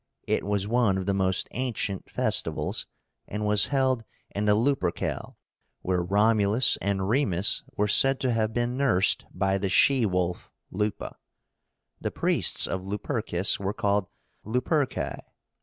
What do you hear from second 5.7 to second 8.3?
where Romulus and Remus were said